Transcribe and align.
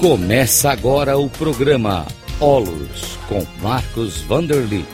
Começa 0.00 0.70
agora 0.70 1.18
o 1.18 1.28
programa 1.28 2.06
Olos 2.40 3.18
com 3.28 3.44
Marcos 3.62 4.22
Vanderlit. 4.22 4.88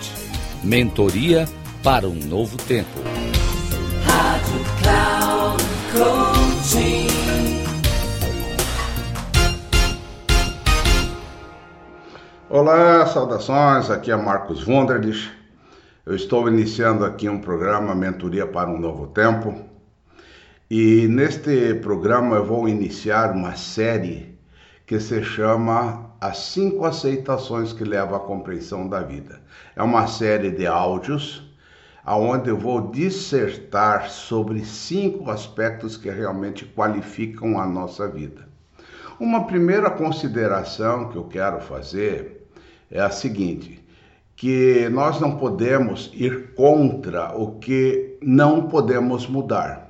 Mentoria 0.65 1.47
para 1.81 2.09
um 2.09 2.17
novo 2.17 2.57
tempo. 2.57 2.91
Rádio 4.05 4.65
Cloud 4.83 5.63
Coaching. 5.93 7.07
Olá, 12.51 13.07
saudações. 13.07 13.89
Aqui 13.89 14.11
é 14.11 14.17
Marcos 14.17 14.65
Vanderlit. 14.65 15.31
Eu 16.05 16.17
estou 16.17 16.49
iniciando 16.49 17.05
aqui 17.05 17.29
um 17.29 17.41
programa 17.41 17.95
Mentoria 17.95 18.45
para 18.45 18.69
um 18.69 18.81
novo 18.81 19.07
tempo. 19.07 19.55
E 20.69 21.07
neste 21.07 21.75
programa 21.77 22.35
eu 22.35 22.45
vou 22.45 22.69
iniciar 22.69 23.31
uma 23.31 23.55
série 23.55 24.36
que 24.87 25.01
se 25.01 25.23
chama 25.25 26.13
As 26.21 26.39
Cinco 26.39 26.85
Aceitações 26.85 27.73
que 27.73 27.83
Levam 27.83 28.17
à 28.17 28.21
Compreensão 28.21 28.89
da 28.89 29.01
Vida. 29.01 29.41
É 29.75 29.83
uma 29.83 30.07
série 30.07 30.53
de 30.53 30.67
áudios 30.67 31.43
onde 32.07 32.51
eu 32.51 32.57
vou 32.57 32.93
dissertar 32.93 34.09
sobre 34.09 34.65
cinco 34.65 35.29
aspectos 35.29 35.97
que 35.97 36.09
realmente 36.09 36.65
qualificam 36.65 37.61
a 37.61 37.67
nossa 37.67 38.07
vida. 38.07 38.47
Uma 39.19 39.45
primeira 39.47 39.91
consideração 39.91 41.09
que 41.09 41.17
eu 41.17 41.25
quero 41.25 41.61
fazer 41.61 42.47
é 42.89 43.01
a 43.01 43.11
seguinte: 43.11 43.85
que 44.37 44.89
nós 44.91 45.19
não 45.19 45.37
podemos 45.37 46.13
ir 46.15 46.55
contra 46.55 47.37
o 47.37 47.59
que 47.59 48.19
não 48.23 48.69
podemos 48.69 49.27
mudar. 49.27 49.86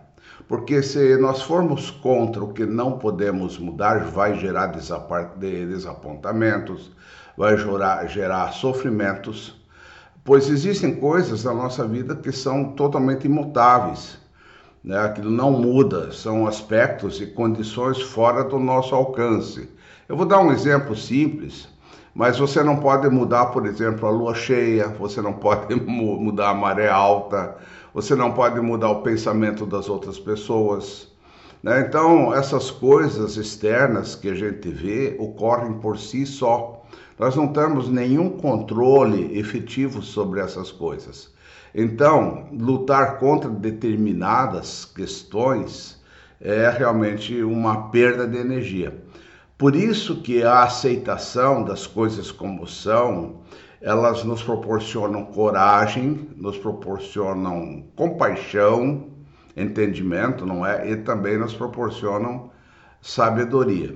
Porque 0.49 0.81
se 0.81 1.17
nós 1.17 1.43
formos 1.43 1.91
contra 1.91 2.45
o 2.45 2.53
que 2.53 2.65
não 2.65 2.99
podemos 2.99 3.59
mudar, 3.59 4.05
vai 4.05 4.39
gerar 4.39 4.69
desapontamentos, 4.69 6.93
vai 7.37 7.57
gerar, 7.57 8.07
gerar 8.07 8.53
sofrimentos, 8.53 9.61
pois 10.25 10.49
existem 10.49 10.95
coisas 10.95 11.43
na 11.43 11.53
nossa 11.53 11.85
vida 11.87 12.15
que 12.15 12.31
são 12.31 12.73
totalmente 12.73 13.25
imutáveis. 13.25 14.19
Né? 14.85 14.97
Aquilo 14.99 15.33
não 15.33 15.51
muda, 15.51 16.13
são 16.13 16.47
aspectos 16.47 17.21
e 17.21 17.27
condições 17.27 18.01
fora 18.01 18.45
do 18.45 18.61
nosso 18.61 18.95
alcance. 18.95 19.69
Eu 20.09 20.17
vou 20.17 20.27
dar 20.27 20.39
um 20.39 20.53
exemplo 20.53 20.95
simples, 20.95 21.69
mas 22.15 22.39
você 22.39 22.63
não 22.63 22.77
pode 22.77 23.11
mudar, 23.11 23.47
por 23.47 23.67
exemplo, 23.67 24.07
a 24.07 24.13
lua 24.13 24.33
cheia, 24.33 24.87
você 24.89 25.21
não 25.21 25.33
pode 25.33 25.75
mudar 25.85 26.51
a 26.51 26.55
maré 26.55 26.89
alta, 26.89 27.57
você 27.97 28.15
não 28.15 28.33
pode 28.33 28.61
mudar 28.61 28.91
o 28.91 29.01
pensamento 29.01 29.65
das 29.65 29.89
outras 29.89 30.19
pessoas. 30.19 31.09
Né? 31.63 31.81
Então, 31.81 32.35
essas 32.35 32.71
coisas 32.71 33.39
externas 33.39 34.15
que 34.15 34.29
a 34.29 34.35
gente 34.35 34.69
vê 34.69 35.17
ocorrem 35.19 35.73
por 35.79 35.97
si 35.99 36.27
só. 36.27 36.85
Nós 37.19 37.35
não 37.35 37.49
temos 37.49 37.89
nenhum 37.89 38.29
controle 38.29 39.39
efetivo 39.39 40.03
sobre 40.03 40.41
essas 40.41 40.71
coisas. 40.71 41.33
Então, 41.75 42.47
lutar 42.53 43.19
contra 43.19 43.49
determinadas 43.49 44.85
questões 44.85 45.99
é 46.39 46.69
realmente 46.69 47.43
uma 47.43 47.89
perda 47.89 48.29
de 48.29 48.37
energia. 48.37 48.95
Por 49.57 49.75
isso 49.75 50.21
que 50.21 50.43
a 50.43 50.65
aceitação 50.65 51.65
das 51.65 51.87
coisas 51.87 52.31
como 52.31 52.67
são 52.67 53.37
elas 53.81 54.25
nos 54.25 54.43
proporcionam 54.43 55.25
coragem, 55.27 56.29
nos 56.37 56.57
proporcionam 56.57 57.85
compaixão, 57.95 59.09
entendimento, 59.57 60.45
não 60.45 60.65
é? 60.65 60.91
E 60.91 60.97
também 60.97 61.39
nos 61.39 61.55
proporcionam 61.55 62.51
sabedoria. 63.01 63.95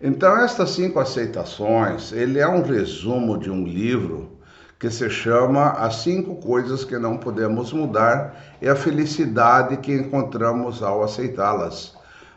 Então, 0.00 0.36
estas 0.36 0.70
cinco 0.70 0.98
aceitações, 0.98 2.12
ele 2.12 2.38
é 2.38 2.46
um 2.46 2.62
resumo 2.62 3.38
de 3.38 3.50
um 3.50 3.64
livro 3.64 4.36
que 4.78 4.90
se 4.90 5.08
chama 5.08 5.70
As 5.70 5.96
Cinco 5.96 6.36
Coisas 6.36 6.84
que 6.84 6.98
Não 6.98 7.16
Podemos 7.16 7.72
Mudar 7.72 8.36
e 8.60 8.68
a 8.68 8.76
Felicidade 8.76 9.78
que 9.78 9.92
Encontramos 9.92 10.82
ao 10.82 11.02
Aceitá-las, 11.02 11.96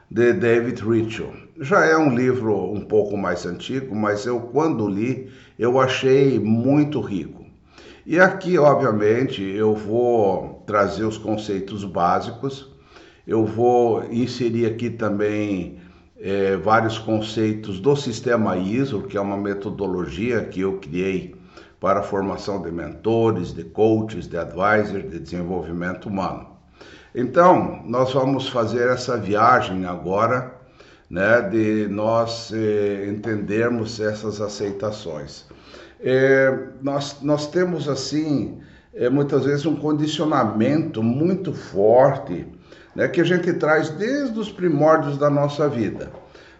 de 0.09 0.33
David 0.33 0.81
Ritchell. 0.81 1.33
Já 1.59 1.85
é 1.85 1.97
um 1.97 2.15
livro 2.15 2.71
um 2.71 2.81
pouco 2.81 3.17
mais 3.17 3.45
antigo, 3.45 3.93
mas 3.93 4.25
eu, 4.25 4.39
quando 4.39 4.87
li, 4.87 5.29
eu 5.59 5.77
achei 5.77 6.39
muito 6.39 7.01
rico. 7.01 7.45
E 8.05 8.17
aqui, 8.17 8.57
obviamente, 8.57 9.43
eu 9.43 9.75
vou 9.75 10.63
trazer 10.65 11.03
os 11.03 11.17
conceitos 11.17 11.83
básicos, 11.83 12.73
eu 13.27 13.45
vou 13.45 14.05
inserir 14.05 14.65
aqui 14.65 14.89
também 14.89 15.77
é, 16.17 16.55
vários 16.55 16.97
conceitos 16.97 17.79
do 17.79 17.93
sistema 17.95 18.55
ISO, 18.57 19.03
que 19.03 19.17
é 19.17 19.21
uma 19.21 19.35
metodologia 19.35 20.45
que 20.45 20.61
eu 20.61 20.79
criei 20.79 21.35
para 21.79 21.99
a 21.99 22.03
formação 22.03 22.61
de 22.61 22.71
mentores, 22.71 23.53
de 23.53 23.65
coaches, 23.65 24.27
de 24.27 24.37
advisors, 24.37 25.09
de 25.09 25.19
desenvolvimento 25.19 26.07
humano. 26.07 26.47
Então, 27.13 27.81
nós 27.85 28.13
vamos 28.13 28.47
fazer 28.47 28.87
essa 28.89 29.17
viagem 29.17 29.85
agora 29.85 30.58
né, 31.09 31.41
de 31.41 31.87
nós 31.87 32.51
eh, 32.53 33.07
entendermos 33.09 33.99
essas 33.99 34.39
aceitações. 34.39 35.45
É, 36.01 36.55
nós, 36.81 37.17
nós 37.21 37.47
temos, 37.47 37.89
assim, 37.89 38.59
é, 38.93 39.09
muitas 39.09 39.45
vezes 39.45 39.65
um 39.65 39.75
condicionamento 39.75 41.03
muito 41.03 41.53
forte 41.53 42.47
né, 42.95 43.07
que 43.07 43.21
a 43.21 43.23
gente 43.23 43.51
traz 43.53 43.89
desde 43.89 44.39
os 44.39 44.51
primórdios 44.51 45.17
da 45.17 45.29
nossa 45.29 45.67
vida. 45.67 46.11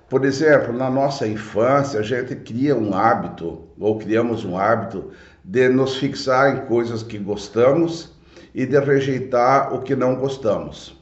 Por 0.09 0.25
exemplo, 0.25 0.73
na 0.73 0.89
nossa 0.89 1.27
infância, 1.27 1.99
a 1.99 2.03
gente 2.03 2.35
cria 2.35 2.75
um 2.75 2.95
hábito, 2.95 3.67
ou 3.79 3.97
criamos 3.99 4.43
um 4.43 4.57
hábito, 4.57 5.11
de 5.43 5.69
nos 5.69 5.97
fixar 5.97 6.55
em 6.55 6.65
coisas 6.65 7.03
que 7.03 7.17
gostamos 7.17 8.17
e 8.53 8.65
de 8.65 8.79
rejeitar 8.79 9.73
o 9.73 9.81
que 9.81 9.95
não 9.95 10.15
gostamos. 10.15 10.98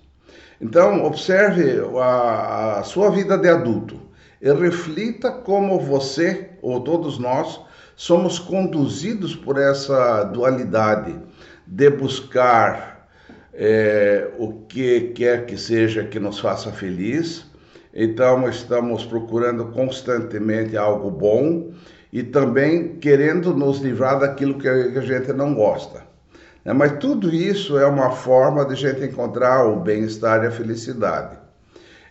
Então, 0.60 1.04
observe 1.04 1.82
a, 2.00 2.80
a 2.80 2.84
sua 2.84 3.12
vida 3.12 3.38
de 3.38 3.48
adulto 3.48 4.00
e 4.42 4.52
reflita 4.52 5.32
como 5.32 5.80
você, 5.80 6.50
ou 6.62 6.82
todos 6.82 7.20
nós, 7.20 7.60
somos 7.96 8.40
conduzidos 8.40 9.36
por 9.36 9.58
essa 9.58 10.24
dualidade 10.24 11.16
de 11.66 11.90
buscar 11.90 13.08
é, 13.54 14.30
o 14.38 14.54
que 14.68 15.12
quer 15.16 15.46
que 15.46 15.58
seja 15.58 16.04
que 16.04 16.20
nos 16.20 16.40
faça 16.40 16.72
feliz. 16.72 17.46
Então, 17.94 18.48
estamos 18.48 19.06
procurando 19.06 19.66
constantemente 19.68 20.78
algo 20.78 21.10
bom 21.10 21.72
e 22.14 22.24
também 22.24 22.96
querendo 23.00 23.54
nos 23.54 23.80
livrar 23.80 24.20
daquilo 24.20 24.58
que 24.60 24.68
a 24.68 25.02
gente 25.02 25.34
não 25.34 25.54
gosta. 25.54 26.04
Né? 26.68 26.74
Mas 26.74 26.98
tudo 27.00 27.34
isso 27.34 27.80
é 27.80 27.88
uma 27.88 28.12
forma 28.12 28.66
de 28.66 28.76
gente 28.76 29.02
encontrar 29.06 29.66
o 29.66 29.78
bem-estar 29.78 30.44
e 30.44 30.48
a 30.48 30.52
felicidade. 30.52 31.38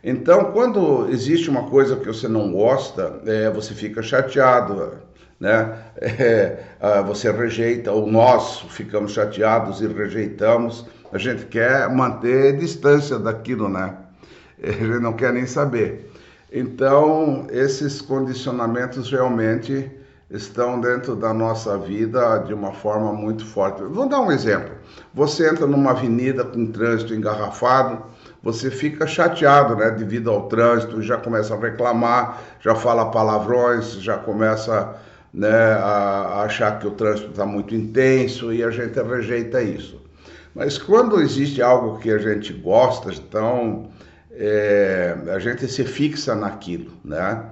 Então, 0.03 0.53
quando 0.53 1.09
existe 1.11 1.51
uma 1.51 1.65
coisa 1.65 1.97
que 1.97 2.07
você 2.07 2.27
não 2.27 2.51
gosta, 2.51 3.21
é, 3.27 3.51
você 3.51 3.75
fica 3.75 4.03
chateado, 4.03 4.95
né? 5.39 5.77
É, 6.79 7.03
você 7.03 7.31
rejeita, 7.33 7.91
ou 7.91 8.07
nós 8.07 8.61
ficamos 8.71 9.13
chateados 9.13 9.81
e 9.81 9.87
rejeitamos. 9.87 10.87
A 11.13 11.19
gente 11.19 11.47
quer 11.47 11.89
manter 11.91 12.57
distância 12.57 13.19
daquilo, 13.19 13.69
né? 13.69 13.95
A 14.63 14.71
gente 14.71 15.01
não 15.01 15.13
quer 15.13 15.33
nem 15.33 15.47
saber. 15.47 16.11
Então, 16.53 17.47
esses 17.51 18.01
condicionamentos 18.01 19.11
realmente 19.11 19.91
estão 20.31 20.81
dentro 20.81 21.15
da 21.15 21.33
nossa 21.33 21.79
vida 21.79 22.39
de 22.39 22.53
uma 22.53 22.73
forma 22.73 23.13
muito 23.13 23.45
forte. 23.45 23.83
Vou 23.83 24.09
dar 24.09 24.21
um 24.21 24.33
exemplo. 24.33 24.75
Você 25.15 25.49
entra 25.49 25.67
numa 25.67 25.93
avenida 25.93 26.45
com 26.45 26.67
trânsito 26.67 27.15
engarrafado, 27.15 28.03
você 28.43 28.71
fica 28.71 29.07
chateado, 29.07 29.77
né, 29.77 29.91
devido 29.91 30.31
ao 30.31 30.49
trânsito, 30.49 31.01
já 31.01 31.17
começa 31.17 31.55
a 31.55 31.59
reclamar, 31.59 32.43
já 32.61 32.75
fala 32.75 33.11
palavrões, 33.11 33.93
já 34.01 34.17
começa 34.17 34.97
né, 35.33 35.49
a 35.49 36.43
achar 36.43 36.79
que 36.79 36.87
o 36.87 36.93
trânsito 36.93 37.31
está 37.31 37.47
muito 37.47 37.75
intenso 37.75 38.53
e 38.53 38.65
a 38.65 38.71
gente 38.71 39.01
rejeita 39.01 39.63
isso. 39.63 40.01
Mas 40.55 40.79
quando 40.79 41.21
existe 41.21 41.61
algo 41.61 41.99
que 41.99 42.11
a 42.11 42.19
gente 42.19 42.53
gosta, 42.53 43.13
então 43.13 43.91
é, 44.33 45.15
a 45.35 45.39
gente 45.39 45.69
se 45.69 45.85
fixa 45.85 46.35
naquilo, 46.35 46.93
né? 47.05 47.45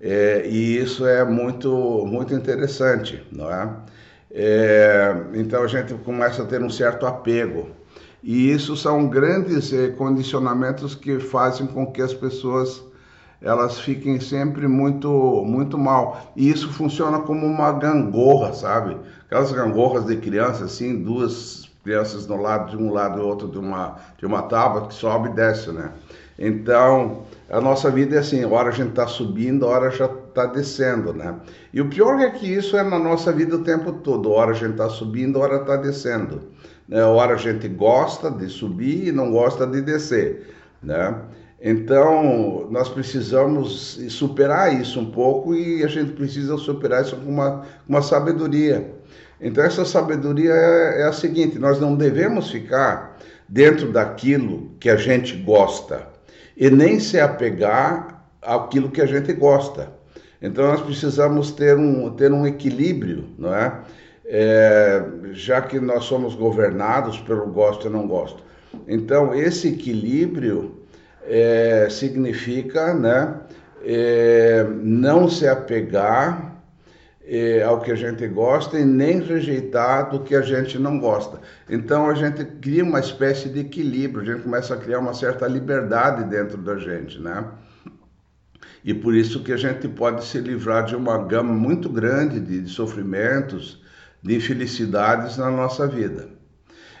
É, 0.00 0.46
e 0.46 0.76
isso 0.78 1.06
é 1.06 1.24
muito, 1.24 1.70
muito 2.06 2.34
interessante, 2.34 3.22
não 3.32 3.50
é? 3.50 3.70
é? 4.30 5.16
Então 5.34 5.62
a 5.62 5.66
gente 5.66 5.94
começa 5.94 6.42
a 6.42 6.46
ter 6.46 6.62
um 6.62 6.70
certo 6.70 7.06
apego. 7.06 7.68
E 8.22 8.50
isso 8.50 8.76
são 8.76 9.08
grandes 9.08 9.72
é, 9.72 9.88
condicionamentos 9.88 10.94
que 10.94 11.18
fazem 11.18 11.66
com 11.66 11.86
que 11.90 12.02
as 12.02 12.14
pessoas 12.14 12.84
elas 13.40 13.78
fiquem 13.78 14.18
sempre 14.18 14.66
muito 14.66 15.08
muito 15.46 15.78
mal. 15.78 16.32
E 16.36 16.50
isso 16.50 16.72
funciona 16.72 17.20
como 17.20 17.46
uma 17.46 17.72
gangorra, 17.72 18.52
sabe? 18.52 18.96
Aquelas 19.26 19.52
gangorras 19.52 20.06
de 20.06 20.16
criança, 20.16 20.64
assim, 20.64 21.02
duas 21.02 21.68
crianças 21.84 22.26
no 22.26 22.36
lado 22.36 22.70
de 22.70 22.82
um 22.82 22.92
lado 22.92 23.20
e 23.20 23.22
outro 23.22 23.48
de 23.48 23.58
uma, 23.58 23.96
de 24.18 24.26
uma 24.26 24.42
tábua 24.42 24.88
que 24.88 24.94
sobe 24.94 25.28
e 25.30 25.32
desce, 25.32 25.70
né? 25.70 25.92
Então, 26.38 27.24
a 27.50 27.60
nossa 27.60 27.90
vida 27.90 28.14
é 28.14 28.20
assim, 28.20 28.44
hora 28.44 28.68
a 28.68 28.72
gente 28.72 28.90
está 28.90 29.08
subindo, 29.08 29.66
hora 29.66 29.90
já 29.90 30.04
está 30.04 30.46
descendo, 30.46 31.12
né? 31.12 31.34
E 31.72 31.80
o 31.80 31.88
pior 31.88 32.20
é 32.20 32.30
que 32.30 32.46
isso 32.46 32.76
é 32.76 32.82
na 32.84 32.98
nossa 32.98 33.32
vida 33.32 33.56
o 33.56 33.64
tempo 33.64 33.92
todo. 33.92 34.30
Hora 34.30 34.52
a 34.52 34.54
gente 34.54 34.72
está 34.72 34.88
subindo, 34.88 35.40
hora 35.40 35.56
está 35.56 35.76
descendo. 35.76 36.42
Né? 36.86 37.02
Hora 37.02 37.34
a 37.34 37.36
gente 37.36 37.66
gosta 37.66 38.30
de 38.30 38.48
subir 38.48 39.08
e 39.08 39.12
não 39.12 39.32
gosta 39.32 39.66
de 39.66 39.82
descer, 39.82 40.54
né? 40.80 41.16
Então, 41.60 42.68
nós 42.70 42.88
precisamos 42.88 43.98
superar 44.10 44.80
isso 44.80 45.00
um 45.00 45.10
pouco 45.10 45.56
e 45.56 45.82
a 45.82 45.88
gente 45.88 46.12
precisa 46.12 46.56
superar 46.56 47.02
isso 47.02 47.16
com 47.16 47.28
uma, 47.28 47.64
uma 47.88 48.00
sabedoria. 48.00 48.94
Então, 49.40 49.64
essa 49.64 49.84
sabedoria 49.84 50.52
é, 50.52 51.02
é 51.02 51.04
a 51.04 51.12
seguinte: 51.12 51.58
nós 51.58 51.80
não 51.80 51.96
devemos 51.96 52.48
ficar 52.48 53.18
dentro 53.48 53.90
daquilo 53.90 54.70
que 54.78 54.88
a 54.88 54.94
gente 54.94 55.34
gosta 55.38 56.17
e 56.58 56.68
nem 56.68 56.98
se 56.98 57.20
apegar 57.20 58.26
àquilo 58.42 58.90
que 58.90 59.00
a 59.00 59.06
gente 59.06 59.32
gosta. 59.32 59.92
Então, 60.42 60.66
nós 60.66 60.80
precisamos 60.80 61.52
ter 61.52 61.76
um, 61.76 62.10
ter 62.10 62.32
um 62.32 62.46
equilíbrio, 62.46 63.28
não 63.38 63.54
é? 63.54 63.80
é 64.26 65.04
já 65.32 65.62
que 65.62 65.78
nós 65.78 66.04
somos 66.04 66.34
governados 66.34 67.18
pelo 67.20 67.46
gosto 67.46 67.86
e 67.86 67.90
não 67.90 68.06
gosto. 68.06 68.42
Então, 68.86 69.34
esse 69.34 69.68
equilíbrio 69.68 70.82
é, 71.24 71.88
significa 71.90 72.92
né, 72.92 73.34
é, 73.84 74.66
não 74.82 75.28
se 75.28 75.46
apegar 75.46 76.47
é, 77.28 77.62
ao 77.62 77.80
que 77.80 77.92
a 77.92 77.94
gente 77.94 78.26
gosta 78.26 78.78
e 78.78 78.84
nem 78.84 79.20
rejeitar 79.20 80.10
do 80.10 80.20
que 80.20 80.34
a 80.34 80.40
gente 80.40 80.78
não 80.78 80.98
gosta. 80.98 81.38
Então 81.68 82.08
a 82.08 82.14
gente 82.14 82.42
cria 82.44 82.82
uma 82.82 83.00
espécie 83.00 83.50
de 83.50 83.60
equilíbrio, 83.60 84.22
a 84.22 84.34
gente 84.34 84.44
começa 84.44 84.72
a 84.72 84.78
criar 84.78 84.98
uma 84.98 85.12
certa 85.12 85.46
liberdade 85.46 86.24
dentro 86.24 86.56
da 86.56 86.78
gente, 86.78 87.20
né? 87.20 87.44
E 88.82 88.94
por 88.94 89.14
isso 89.14 89.42
que 89.42 89.52
a 89.52 89.56
gente 89.58 89.86
pode 89.88 90.24
se 90.24 90.38
livrar 90.38 90.86
de 90.86 90.96
uma 90.96 91.18
gama 91.18 91.52
muito 91.52 91.90
grande 91.90 92.40
de, 92.40 92.62
de 92.62 92.70
sofrimentos, 92.70 93.82
de 94.22 94.34
infelicidades 94.34 95.36
na 95.36 95.50
nossa 95.50 95.86
vida. 95.86 96.30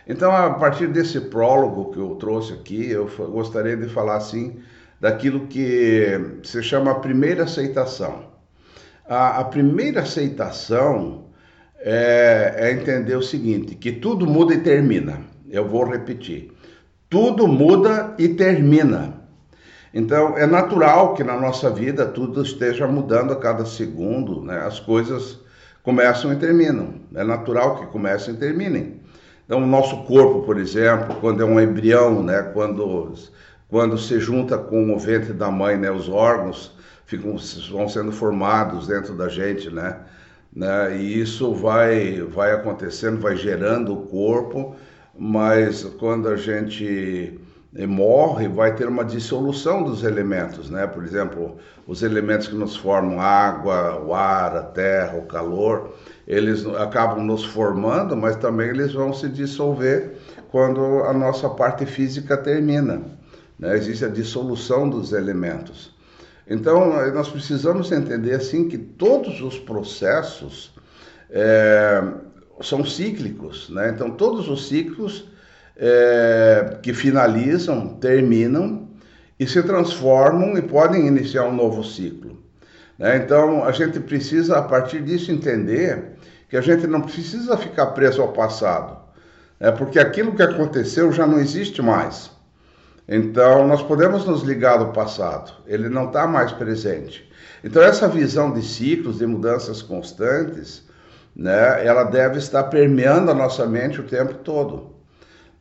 Então, 0.06 0.30
a 0.30 0.54
partir 0.54 0.88
desse 0.88 1.20
prólogo 1.20 1.90
que 1.90 1.98
eu 1.98 2.16
trouxe 2.16 2.52
aqui, 2.52 2.90
eu 2.90 3.06
gostaria 3.30 3.76
de 3.76 3.88
falar 3.88 4.16
assim 4.16 4.58
daquilo 5.00 5.46
que 5.46 6.38
se 6.42 6.62
chama 6.62 6.90
a 6.90 6.96
primeira 6.96 7.44
aceitação. 7.44 8.27
A, 9.08 9.40
a 9.40 9.44
primeira 9.44 10.02
aceitação 10.02 11.24
é, 11.80 12.54
é 12.56 12.72
entender 12.72 13.16
o 13.16 13.22
seguinte: 13.22 13.74
que 13.74 13.92
tudo 13.92 14.26
muda 14.26 14.54
e 14.54 14.60
termina. 14.60 15.20
Eu 15.48 15.66
vou 15.66 15.84
repetir: 15.84 16.52
tudo 17.08 17.48
muda 17.48 18.14
e 18.18 18.28
termina. 18.28 19.14
Então, 19.94 20.36
é 20.36 20.46
natural 20.46 21.14
que 21.14 21.24
na 21.24 21.40
nossa 21.40 21.70
vida 21.70 22.04
tudo 22.04 22.42
esteja 22.42 22.86
mudando 22.86 23.32
a 23.32 23.36
cada 23.36 23.64
segundo, 23.64 24.42
né? 24.42 24.60
as 24.60 24.78
coisas 24.78 25.38
começam 25.82 26.30
e 26.30 26.36
terminam. 26.36 26.96
É 27.14 27.24
natural 27.24 27.76
que 27.76 27.86
comecem 27.86 28.34
e 28.34 28.36
terminem. 28.36 29.00
Então, 29.46 29.62
o 29.62 29.66
nosso 29.66 30.04
corpo, 30.04 30.42
por 30.42 30.58
exemplo, 30.58 31.16
quando 31.22 31.42
é 31.42 31.46
um 31.46 31.58
embrião, 31.58 32.22
né, 32.22 32.42
quando, 32.52 33.14
quando 33.66 33.96
se 33.96 34.20
junta 34.20 34.58
com 34.58 34.94
o 34.94 34.98
ventre 34.98 35.32
da 35.32 35.50
mãe, 35.50 35.78
né, 35.78 35.90
os 35.90 36.06
órgãos 36.06 36.76
ficam, 37.08 37.36
vão 37.70 37.88
sendo 37.88 38.12
formados 38.12 38.86
dentro 38.86 39.14
da 39.14 39.28
gente, 39.28 39.70
né, 39.70 39.98
né, 40.54 40.96
e 40.96 41.20
isso 41.20 41.54
vai, 41.54 42.20
vai 42.20 42.52
acontecendo, 42.52 43.18
vai 43.18 43.34
gerando 43.34 43.94
o 43.94 44.06
corpo, 44.06 44.76
mas 45.18 45.84
quando 45.98 46.28
a 46.28 46.36
gente 46.36 47.40
morre, 47.86 48.48
vai 48.48 48.74
ter 48.74 48.86
uma 48.88 49.04
dissolução 49.04 49.82
dos 49.82 50.02
elementos, 50.02 50.70
né? 50.70 50.86
Por 50.86 51.04
exemplo, 51.04 51.56
os 51.86 52.02
elementos 52.02 52.48
que 52.48 52.54
nos 52.54 52.76
formam, 52.76 53.20
água, 53.20 54.00
o 54.00 54.14
ar, 54.14 54.56
a 54.56 54.62
terra, 54.62 55.18
o 55.18 55.26
calor, 55.26 55.94
eles 56.26 56.64
acabam 56.66 57.24
nos 57.24 57.44
formando, 57.44 58.16
mas 58.16 58.36
também 58.36 58.68
eles 58.68 58.92
vão 58.92 59.12
se 59.12 59.28
dissolver 59.28 60.16
quando 60.50 60.80
a 61.04 61.12
nossa 61.12 61.48
parte 61.50 61.84
física 61.84 62.36
termina. 62.36 63.02
Né? 63.58 63.76
Existe 63.76 64.04
a 64.04 64.08
dissolução 64.08 64.88
dos 64.88 65.12
elementos. 65.12 65.97
Então, 66.48 67.12
nós 67.12 67.28
precisamos 67.28 67.92
entender 67.92 68.34
assim 68.34 68.68
que 68.68 68.78
todos 68.78 69.40
os 69.42 69.58
processos 69.58 70.72
é, 71.30 72.02
são 72.62 72.84
cíclicos, 72.84 73.68
né? 73.68 73.90
Então, 73.90 74.10
todos 74.10 74.48
os 74.48 74.66
ciclos 74.66 75.28
é, 75.76 76.78
que 76.82 76.94
finalizam, 76.94 77.88
terminam 77.96 78.88
e 79.38 79.46
se 79.46 79.62
transformam 79.62 80.56
e 80.58 80.62
podem 80.62 81.06
iniciar 81.06 81.44
um 81.44 81.54
novo 81.54 81.84
ciclo. 81.84 82.42
Né? 82.98 83.16
Então, 83.18 83.64
a 83.64 83.70
gente 83.70 84.00
precisa, 84.00 84.58
a 84.58 84.62
partir 84.62 85.02
disso, 85.02 85.30
entender 85.30 86.16
que 86.48 86.56
a 86.56 86.60
gente 86.60 86.86
não 86.86 87.02
precisa 87.02 87.56
ficar 87.56 87.88
preso 87.88 88.20
ao 88.20 88.32
passado, 88.32 88.98
né? 89.60 89.70
porque 89.70 89.98
aquilo 89.98 90.34
que 90.34 90.42
aconteceu 90.42 91.12
já 91.12 91.26
não 91.26 91.38
existe 91.38 91.80
mais. 91.80 92.30
Então, 93.08 93.66
nós 93.66 93.82
podemos 93.82 94.26
nos 94.26 94.42
ligar 94.42 94.78
ao 94.80 94.92
passado, 94.92 95.50
ele 95.66 95.88
não 95.88 96.08
está 96.08 96.26
mais 96.26 96.52
presente. 96.52 97.26
Então, 97.64 97.82
essa 97.82 98.06
visão 98.06 98.52
de 98.52 98.62
ciclos, 98.62 99.18
de 99.18 99.26
mudanças 99.26 99.80
constantes, 99.80 100.86
né, 101.34 101.86
ela 101.86 102.04
deve 102.04 102.38
estar 102.38 102.64
permeando 102.64 103.30
a 103.30 103.34
nossa 103.34 103.64
mente 103.64 104.00
o 104.00 104.04
tempo 104.04 104.34
todo. 104.34 104.98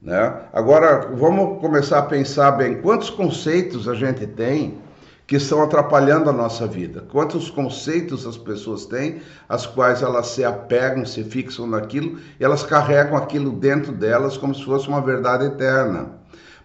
Né? 0.02 0.42
Agora, 0.52 1.08
vamos 1.14 1.62
começar 1.62 2.00
a 2.00 2.04
pensar 2.04 2.52
bem 2.52 2.82
quantos 2.82 3.10
conceitos 3.10 3.88
a 3.88 3.96
gente 3.96 4.28
tem 4.28 4.80
que 5.26 5.36
estão 5.36 5.62
atrapalhando 5.62 6.30
a 6.30 6.34
nossa 6.34 6.66
vida. 6.66 7.04
Quantos 7.12 7.50
conceitos 7.50 8.26
as 8.26 8.38
pessoas 8.38 8.86
têm, 8.86 9.22
as 9.50 9.66
quais 9.66 10.02
elas 10.02 10.28
se 10.28 10.44
apegam, 10.46 11.06
se 11.06 11.24
fixam 11.24 11.68
naquilo, 11.68 12.18
e 12.40 12.46
elas 12.46 12.64
carregam 12.64 13.18
aquilo 13.18 13.52
dentro 13.52 13.92
delas 13.92 14.38
como 14.38 14.56
se 14.56 14.64
fosse 14.64 14.88
uma 14.88 15.02
verdade 15.02 15.46
eterna. 15.46 16.12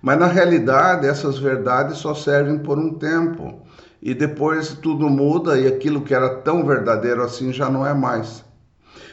Mas 0.03 0.19
na 0.19 0.27
realidade, 0.27 1.07
essas 1.07 1.39
verdades 1.39 1.99
só 1.99 2.13
servem 2.13 2.59
por 2.59 2.77
um 2.77 2.95
tempo. 2.95 3.63
E 4.03 4.13
depois 4.13 4.75
tudo 4.75 5.09
muda 5.09 5.57
e 5.57 5.69
aquilo 5.69 6.03
que 6.03 6.13
era 6.13 6.29
tão 6.41 6.67
verdadeiro 6.67 7.23
assim 7.23 7.53
já 7.53 7.71
não 7.71 7.87
é 7.87 7.95
mais. 7.95 8.45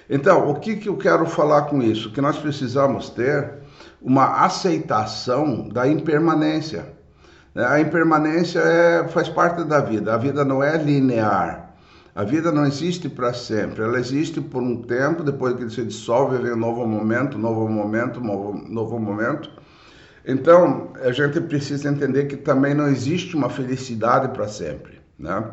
Então, 0.09 0.49
o 0.49 0.55
que, 0.55 0.77
que 0.77 0.89
eu 0.89 0.97
quero 0.97 1.27
falar 1.27 1.63
com 1.63 1.83
isso? 1.83 2.11
Que 2.11 2.19
nós 2.19 2.39
precisamos 2.39 3.11
ter 3.11 3.59
uma 4.01 4.43
aceitação 4.43 5.69
da 5.69 5.87
impermanência. 5.87 6.97
A 7.55 7.79
impermanência 7.79 8.59
é, 8.59 9.07
faz 9.09 9.29
parte 9.29 9.63
da 9.63 9.79
vida. 9.79 10.15
A 10.15 10.17
vida 10.17 10.43
não 10.43 10.63
é 10.63 10.75
linear. 10.75 11.75
A 12.15 12.23
vida 12.23 12.51
não 12.51 12.65
existe 12.65 13.07
para 13.07 13.31
sempre. 13.31 13.83
Ela 13.83 13.99
existe 13.99 14.41
por 14.41 14.63
um 14.63 14.81
tempo, 14.81 15.23
depois 15.23 15.53
que 15.55 15.69
se 15.69 15.83
dissolve, 15.83 16.37
vem 16.39 16.53
um 16.53 16.57
novo 16.57 16.87
momento, 16.87 17.37
novo 17.37 17.67
momento, 17.69 18.19
novo, 18.19 18.53
novo 18.67 18.99
momento. 18.99 19.51
Então, 20.25 20.91
a 21.01 21.11
gente 21.11 21.39
precisa 21.41 21.89
entender 21.89 22.25
que 22.25 22.37
também 22.37 22.73
não 22.73 22.87
existe 22.87 23.35
uma 23.35 23.49
felicidade 23.49 24.29
para 24.29 24.47
sempre, 24.47 24.99
né? 25.17 25.43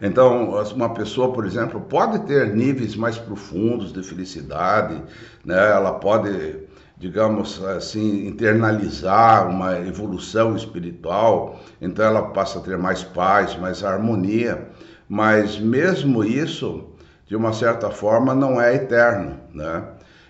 Então, 0.00 0.50
uma 0.74 0.92
pessoa, 0.92 1.32
por 1.32 1.46
exemplo, 1.46 1.80
pode 1.80 2.26
ter 2.26 2.54
níveis 2.54 2.96
mais 2.96 3.18
profundos 3.18 3.92
de 3.92 4.02
felicidade, 4.02 5.02
né? 5.44 5.70
Ela 5.70 5.92
pode 5.94 6.66
digamos 6.98 7.62
assim, 7.62 8.26
internalizar 8.26 9.48
uma 9.48 9.78
evolução 9.80 10.56
espiritual, 10.56 11.60
então 11.80 12.04
ela 12.04 12.30
passa 12.30 12.58
a 12.58 12.62
ter 12.62 12.78
mais 12.78 13.02
paz, 13.04 13.54
mais 13.56 13.84
harmonia, 13.84 14.68
mas 15.08 15.58
mesmo 15.58 16.24
isso, 16.24 16.88
de 17.26 17.36
uma 17.36 17.52
certa 17.52 17.90
forma, 17.90 18.34
não 18.34 18.60
é 18.60 18.74
eterno, 18.74 19.38
né? 19.52 19.84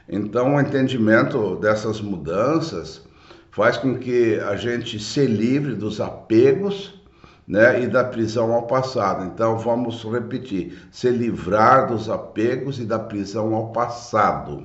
Então, 0.08 0.54
o 0.56 0.60
entendimento 0.60 1.56
dessas 1.56 2.00
mudanças 2.00 3.05
faz 3.56 3.78
com 3.78 3.94
que 3.94 4.38
a 4.38 4.54
gente 4.54 5.00
se 5.00 5.24
livre 5.24 5.74
dos 5.74 5.98
apegos 5.98 7.02
né, 7.48 7.82
e 7.82 7.86
da 7.86 8.04
prisão 8.04 8.52
ao 8.52 8.66
passado. 8.66 9.24
Então, 9.24 9.56
vamos 9.56 10.04
repetir: 10.04 10.86
se 10.92 11.08
livrar 11.08 11.88
dos 11.88 12.10
apegos 12.10 12.78
e 12.78 12.84
da 12.84 12.98
prisão 12.98 13.54
ao 13.54 13.72
passado. 13.72 14.64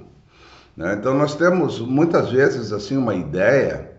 Né? 0.76 0.96
Então 1.00 1.14
nós 1.14 1.36
temos 1.36 1.80
muitas 1.80 2.32
vezes 2.32 2.74
assim 2.74 2.98
uma 2.98 3.16
ideia 3.16 3.91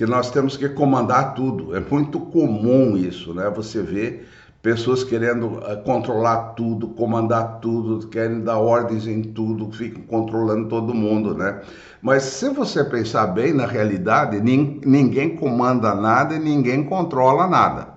que 0.00 0.06
nós 0.06 0.30
temos 0.30 0.56
que 0.56 0.66
comandar 0.66 1.34
tudo. 1.34 1.76
É 1.76 1.80
muito 1.80 2.18
comum 2.20 2.96
isso, 2.96 3.34
né? 3.34 3.52
Você 3.54 3.82
vê 3.82 4.22
pessoas 4.62 5.04
querendo 5.04 5.60
eh, 5.66 5.76
controlar 5.76 6.54
tudo, 6.54 6.88
comandar 6.88 7.58
tudo, 7.60 8.08
querem 8.08 8.40
dar 8.40 8.56
ordens 8.56 9.06
em 9.06 9.20
tudo, 9.20 9.70
ficam 9.70 10.00
controlando 10.04 10.70
todo 10.70 10.94
mundo, 10.94 11.34
né? 11.34 11.60
Mas 12.00 12.22
se 12.22 12.48
você 12.48 12.82
pensar 12.82 13.26
bem, 13.26 13.52
na 13.52 13.66
realidade, 13.66 14.40
ninguém 14.40 15.36
comanda 15.36 15.94
nada 15.94 16.34
e 16.34 16.38
ninguém 16.38 16.82
controla 16.82 17.46
nada, 17.46 17.88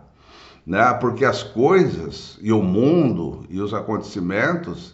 né? 0.67 0.93
Porque 0.95 1.24
as 1.24 1.41
coisas 1.41 2.38
e 2.41 2.51
o 2.51 2.62
mundo 2.62 3.45
e 3.50 3.62
os 3.62 3.74
acontecimentos, 3.74 4.93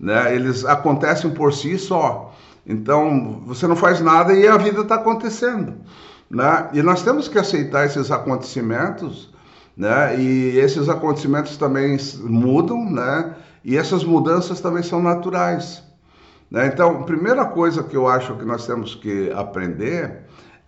né? 0.00 0.34
Eles 0.34 0.64
acontecem 0.64 1.30
por 1.30 1.52
si 1.52 1.78
só. 1.78 2.34
Então, 2.66 3.44
você 3.46 3.68
não 3.68 3.76
faz 3.76 4.00
nada 4.00 4.32
e 4.32 4.48
a 4.48 4.56
vida 4.56 4.80
está 4.80 4.96
acontecendo. 4.96 5.74
Né? 6.30 6.68
E 6.72 6.82
nós 6.82 7.02
temos 7.02 7.28
que 7.28 7.38
aceitar 7.38 7.86
esses 7.86 8.10
acontecimentos 8.10 9.32
né? 9.78 10.20
E 10.20 10.58
esses 10.58 10.88
acontecimentos 10.88 11.56
também 11.56 11.96
mudam, 12.24 12.84
né? 12.90 13.36
E 13.64 13.76
essas 13.76 14.02
mudanças 14.02 14.60
também 14.60 14.82
são 14.82 15.00
naturais. 15.00 15.84
Né? 16.50 16.66
Então, 16.66 17.02
a 17.02 17.04
primeira 17.04 17.44
coisa 17.44 17.84
que 17.84 17.96
eu 17.96 18.08
acho 18.08 18.34
que 18.34 18.44
nós 18.44 18.66
temos 18.66 18.96
que 18.96 19.30
aprender 19.30 20.24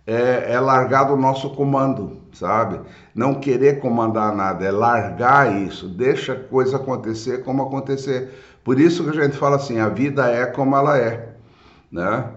é, 0.07 0.53
é, 0.53 0.59
largar 0.59 1.05
do 1.05 1.17
nosso 1.17 1.49
comando, 1.55 2.21
sabe? 2.31 2.79
Não 3.13 3.35
querer 3.35 3.81
comandar 3.81 4.33
nada, 4.33 4.63
é 4.63 4.71
largar 4.71 5.53
isso, 5.61 5.89
deixa 5.89 6.33
a 6.33 6.39
coisa 6.39 6.77
acontecer 6.77 7.43
como 7.43 7.63
acontecer. 7.63 8.31
Por 8.63 8.79
isso 8.79 9.03
que 9.03 9.09
a 9.09 9.23
gente 9.23 9.35
fala 9.35 9.57
assim, 9.57 9.79
a 9.79 9.89
vida 9.89 10.25
é 10.29 10.45
como 10.45 10.75
ela 10.75 10.97
é, 10.97 11.35
né? 11.91 12.29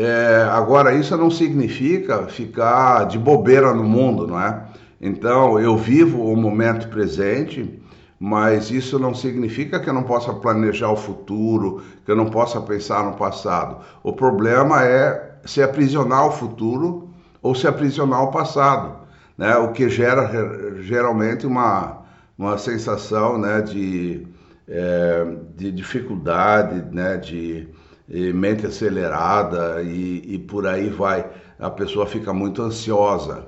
É, 0.00 0.46
agora, 0.52 0.94
isso 0.94 1.16
não 1.16 1.28
significa 1.28 2.28
ficar 2.28 3.02
de 3.08 3.18
bobeira 3.18 3.74
no 3.74 3.82
mundo, 3.82 4.28
não 4.28 4.40
é? 4.40 4.64
Então, 5.00 5.58
eu 5.58 5.76
vivo 5.76 6.22
o 6.32 6.36
momento 6.36 6.86
presente, 6.86 7.82
mas 8.16 8.70
isso 8.70 8.96
não 8.96 9.12
significa 9.12 9.80
que 9.80 9.90
eu 9.90 9.92
não 9.92 10.04
possa 10.04 10.32
planejar 10.32 10.92
o 10.92 10.96
futuro, 10.96 11.82
que 12.04 12.12
eu 12.12 12.14
não 12.14 12.26
possa 12.26 12.60
pensar 12.60 13.02
no 13.06 13.16
passado. 13.16 13.78
O 14.04 14.12
problema 14.12 14.84
é 14.84 15.40
se 15.44 15.60
aprisionar 15.60 16.28
o 16.28 16.30
futuro 16.30 17.10
ou 17.42 17.52
se 17.56 17.66
aprisionar 17.66 18.22
o 18.22 18.30
passado, 18.30 18.98
né? 19.36 19.56
o 19.56 19.72
que 19.72 19.88
gera 19.88 20.76
geralmente 20.80 21.44
uma, 21.44 22.02
uma 22.38 22.56
sensação 22.56 23.36
né, 23.36 23.62
de, 23.62 24.28
é, 24.68 25.26
de 25.56 25.72
dificuldade, 25.72 26.84
né, 26.94 27.16
de, 27.16 27.68
de 28.08 28.32
mente 28.32 28.66
acelerada 28.66 29.82
e, 29.82 30.34
e 30.34 30.38
por 30.38 30.66
aí 30.66 30.88
vai. 30.88 31.26
A 31.58 31.70
pessoa 31.70 32.06
fica 32.06 32.32
muito 32.32 32.62
ansiosa. 32.62 33.46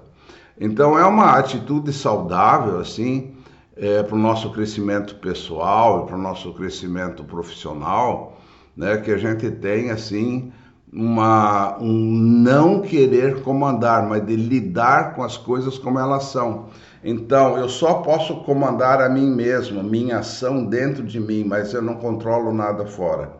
Então 0.60 0.98
é 0.98 1.06
uma 1.06 1.38
atitude 1.38 1.92
saudável 1.92 2.78
assim 2.78 3.34
é, 3.76 4.02
para 4.02 4.14
o 4.14 4.18
nosso 4.18 4.50
crescimento 4.52 5.14
pessoal 5.16 6.04
e 6.04 6.06
para 6.06 6.16
o 6.16 6.20
nosso 6.20 6.52
crescimento 6.52 7.24
profissional, 7.24 8.38
né, 8.76 8.98
que 8.98 9.10
a 9.10 9.16
gente 9.16 9.50
tem 9.50 9.90
assim 9.90 10.52
uma, 10.92 11.78
um 11.80 11.88
não 11.88 12.80
querer 12.80 13.42
comandar, 13.42 14.06
mas 14.06 14.26
de 14.26 14.36
lidar 14.36 15.14
com 15.14 15.22
as 15.22 15.36
coisas 15.36 15.78
como 15.78 15.98
elas 15.98 16.24
são. 16.24 16.66
Então, 17.02 17.56
eu 17.56 17.68
só 17.68 17.94
posso 17.94 18.42
comandar 18.42 19.00
a 19.00 19.08
mim 19.08 19.30
mesmo, 19.30 19.82
minha 19.82 20.18
ação 20.18 20.64
dentro 20.64 21.02
de 21.02 21.18
mim, 21.18 21.44
mas 21.44 21.72
eu 21.72 21.80
não 21.80 21.94
controlo 21.94 22.52
nada 22.52 22.84
fora. 22.84 23.39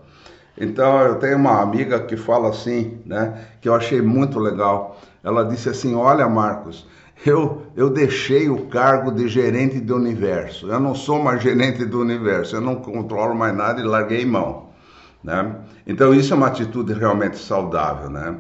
Então, 0.61 1.00
eu 1.00 1.14
tenho 1.14 1.38
uma 1.38 1.62
amiga 1.62 1.99
que 2.00 2.19
fala 2.19 2.50
assim, 2.50 3.00
né, 3.07 3.47
que 3.62 3.69
eu 3.69 3.75
achei 3.75 4.02
muito 4.02 4.38
legal. 4.38 5.00
Ela 5.25 5.43
disse 5.45 5.71
assim: 5.71 5.95
Olha, 5.95 6.29
Marcos, 6.29 6.87
eu, 7.25 7.67
eu 7.75 7.88
deixei 7.88 8.50
o 8.50 8.67
cargo 8.67 9.11
de 9.11 9.26
gerente 9.26 9.81
do 9.81 9.97
universo. 9.97 10.69
Eu 10.69 10.79
não 10.79 10.95
sou 10.95 11.23
mais 11.23 11.43
gerente 11.43 11.85
do 11.87 12.00
universo, 12.00 12.57
eu 12.57 12.61
não 12.61 12.76
controlo 12.76 13.35
mais 13.35 13.57
nada 13.57 13.81
e 13.81 13.85
larguei 13.85 14.25
mão. 14.26 14.69
Né? 15.25 15.57
Então, 15.87 16.14
isso 16.14 16.33
é 16.35 16.37
uma 16.37 16.49
atitude 16.49 16.93
realmente 16.93 17.38
saudável. 17.38 18.11
Né? 18.11 18.37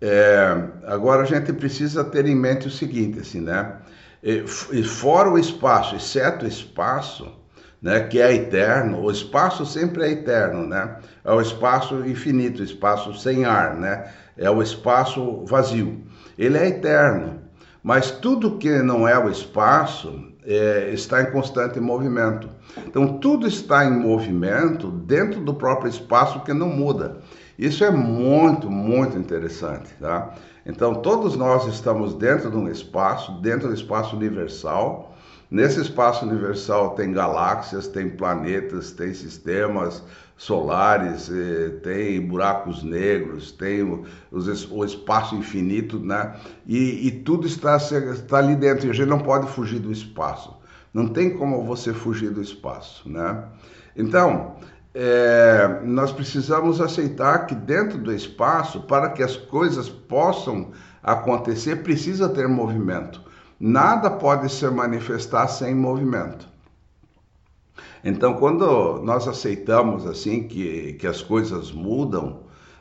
É, 0.00 0.62
agora, 0.86 1.22
a 1.22 1.26
gente 1.26 1.52
precisa 1.54 2.04
ter 2.04 2.26
em 2.26 2.36
mente 2.36 2.68
o 2.68 2.70
seguinte: 2.70 3.20
assim, 3.20 3.40
né? 3.40 3.76
E, 4.22 4.42
fora 4.82 5.30
o 5.30 5.38
espaço, 5.38 5.94
exceto 5.94 6.44
o 6.44 6.48
espaço, 6.48 7.30
né, 7.80 8.00
que 8.00 8.20
é 8.20 8.34
eterno, 8.34 9.02
o 9.02 9.10
espaço 9.10 9.66
sempre 9.66 10.04
é 10.04 10.10
eterno, 10.10 10.66
né? 10.66 10.96
É 11.24 11.32
o 11.32 11.40
espaço 11.40 11.94
infinito, 12.06 12.62
espaço 12.62 13.14
sem 13.14 13.44
ar, 13.44 13.76
né? 13.76 14.10
É 14.36 14.50
o 14.50 14.62
espaço 14.62 15.44
vazio. 15.44 16.02
Ele 16.38 16.58
é 16.58 16.68
eterno. 16.68 17.40
Mas 17.82 18.10
tudo 18.10 18.58
que 18.58 18.82
não 18.82 19.06
é 19.06 19.16
o 19.18 19.28
espaço 19.28 20.32
é, 20.44 20.90
está 20.92 21.22
em 21.22 21.30
constante 21.30 21.78
movimento. 21.80 22.48
Então, 22.86 23.18
tudo 23.18 23.46
está 23.46 23.84
em 23.84 23.90
movimento 23.90 24.90
dentro 24.90 25.40
do 25.40 25.54
próprio 25.54 25.88
espaço 25.88 26.40
que 26.40 26.52
não 26.52 26.68
muda. 26.68 27.18
Isso 27.58 27.84
é 27.84 27.90
muito, 27.90 28.70
muito 28.70 29.18
interessante, 29.18 29.94
tá? 30.00 30.34
Então, 30.64 30.94
todos 30.94 31.36
nós 31.36 31.66
estamos 31.66 32.14
dentro 32.14 32.50
de 32.50 32.56
um 32.56 32.68
espaço, 32.68 33.40
dentro 33.40 33.68
do 33.68 33.74
espaço 33.74 34.16
universal. 34.16 35.15
Nesse 35.50 35.80
espaço 35.80 36.26
universal 36.26 36.90
tem 36.90 37.12
galáxias, 37.12 37.86
tem 37.86 38.10
planetas, 38.10 38.90
tem 38.90 39.14
sistemas 39.14 40.02
solares, 40.36 41.30
eh, 41.30 41.70
tem 41.82 42.20
buracos 42.20 42.82
negros, 42.82 43.52
tem 43.52 43.82
o, 43.82 44.84
espaço 44.84 45.34
infinito, 45.36 45.98
né? 45.98 46.34
E, 46.66 47.06
e, 47.06 47.10
tudo 47.10 47.46
está, 47.46 47.76
está 47.76 48.38
ali 48.38 48.56
dentro, 48.56 48.86
e 48.86 48.90
a 48.90 48.92
gente 48.92 49.08
não 49.08 49.20
pode 49.20 49.48
fugir 49.48 49.78
do 49.78 49.90
espaço. 49.90 50.54
Não 50.92 51.08
tem 51.08 51.30
como 51.30 51.64
você 51.64 51.92
fugir 51.92 52.30
do 52.30 52.42
espaço, 52.42 53.08
né? 53.08 53.44
Então, 53.96 54.56
é, 54.94 55.80
nós 55.84 56.10
precisamos 56.12 56.80
aceitar 56.80 57.46
que 57.46 57.54
dentro 57.54 57.98
do 57.98 58.12
espaço, 58.12 58.80
para 58.80 59.10
que 59.10 59.22
as 59.22 59.36
coisas 59.36 59.88
possam 59.88 60.72
acontecer, 61.02 61.82
precisa 61.82 62.28
ter 62.28 62.48
movimento. 62.48 63.22
Nada 63.58 64.10
pode 64.10 64.52
se 64.52 64.68
manifestar 64.68 65.48
sem 65.48 65.74
movimento. 65.74 66.46
Então, 68.04 68.34
quando 68.34 69.02
nós 69.02 69.26
aceitamos 69.26 70.06
assim 70.06 70.46
que, 70.46 70.92
que 70.94 71.06
as 71.06 71.22
coisas 71.22 71.72
mudam, 71.72 72.40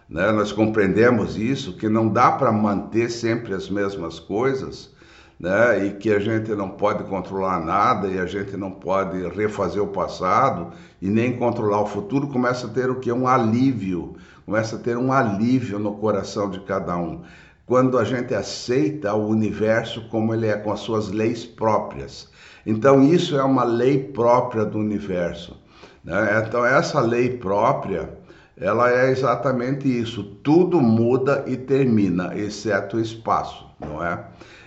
né, 0.09 0.31
nós 0.31 0.51
compreendemos 0.51 1.37
isso, 1.37 1.77
que 1.77 1.89
não 1.89 2.09
dá 2.09 2.31
para 2.31 2.51
manter 2.51 3.09
sempre 3.09 3.53
as 3.53 3.69
mesmas 3.69 4.19
coisas, 4.19 4.93
né, 5.39 5.85
e 5.85 5.91
que 5.93 6.11
a 6.11 6.19
gente 6.19 6.51
não 6.51 6.69
pode 6.69 7.03
controlar 7.05 7.59
nada 7.59 8.07
e 8.07 8.19
a 8.19 8.25
gente 8.25 8.55
não 8.55 8.71
pode 8.71 9.27
refazer 9.29 9.81
o 9.81 9.87
passado 9.87 10.73
e 11.01 11.09
nem 11.09 11.37
controlar 11.37 11.81
o 11.81 11.87
futuro, 11.87 12.27
começa 12.27 12.67
a 12.67 12.69
ter 12.69 12.89
o 12.89 12.99
que? 12.99 13.11
Um 13.11 13.27
alívio, 13.27 14.15
começa 14.45 14.75
a 14.75 14.79
ter 14.79 14.97
um 14.97 15.11
alívio 15.11 15.79
no 15.79 15.95
coração 15.95 16.49
de 16.49 16.59
cada 16.59 16.95
um. 16.97 17.21
Quando 17.65 17.97
a 17.97 18.03
gente 18.03 18.33
aceita 18.33 19.13
o 19.13 19.27
universo 19.27 20.07
como 20.09 20.33
ele 20.33 20.47
é, 20.47 20.55
com 20.55 20.71
as 20.71 20.81
suas 20.81 21.09
leis 21.09 21.45
próprias. 21.45 22.29
Então, 22.65 23.03
isso 23.03 23.37
é 23.37 23.43
uma 23.43 23.63
lei 23.63 24.03
própria 24.03 24.63
do 24.63 24.77
universo. 24.77 25.57
Né? 26.03 26.43
Então, 26.45 26.63
essa 26.63 26.99
lei 27.01 27.37
própria, 27.37 28.09
ela 28.55 28.91
é 28.91 29.09
exatamente 29.09 29.87
isso. 29.87 30.23
Tudo 30.43 30.79
muda 30.79 31.43
e 31.47 31.57
termina, 31.57 32.37
exceto 32.37 32.97
o 32.97 33.01
espaço, 33.01 33.65
não 33.79 34.03
é? 34.03 34.23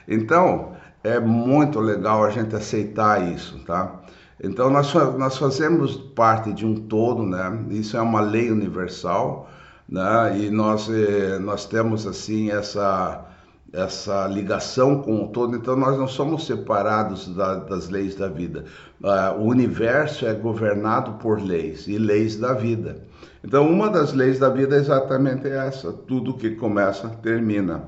Então, 0.07 0.73
é 1.05 1.21
muito 1.21 1.79
legal 1.81 2.25
a 2.25 2.31
gente 2.31 2.55
aceitar 2.57 3.33
isso, 3.33 3.59
tá? 3.65 4.01
Então, 4.43 4.71
nós, 4.71 4.93
nós 5.17 5.37
fazemos 5.37 5.97
parte 5.97 6.53
de 6.53 6.65
um 6.65 6.75
todo, 6.75 7.25
né? 7.25 7.67
Isso 7.71 7.97
é 7.97 8.01
uma 8.01 8.21
lei 8.21 8.51
universal, 8.51 9.49
né? 9.89 10.39
E 10.39 10.51
nós, 10.51 10.89
eh, 10.91 11.39
nós 11.39 11.65
temos, 11.67 12.07
assim, 12.07 12.51
essa 12.51 13.25
essa 13.73 14.27
ligação 14.27 15.03
com 15.03 15.25
o 15.25 15.29
todo, 15.29 15.57
então 15.57 15.77
nós 15.77 15.99
não 15.99 16.09
somos 16.09 16.47
separados 16.47 17.29
da, 17.35 17.57
das 17.57 17.89
leis 17.91 18.15
da 18.15 18.27
vida. 18.27 18.65
Uh, 19.03 19.41
o 19.41 19.45
universo 19.45 20.27
é 20.27 20.33
governado 20.33 21.13
por 21.15 21.41
leis 21.41 21.87
e 21.87 21.99
leis 21.99 22.37
da 22.37 22.55
vida. 22.55 23.05
Então, 23.45 23.69
uma 23.69 23.91
das 23.91 24.13
leis 24.13 24.39
da 24.39 24.49
vida 24.49 24.77
é 24.77 24.79
exatamente 24.79 25.49
essa: 25.49 25.93
tudo 25.93 26.35
que 26.35 26.53
começa 26.53 27.09
termina. 27.23 27.85